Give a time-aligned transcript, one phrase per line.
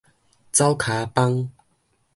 [0.51, 1.49] 走跤枋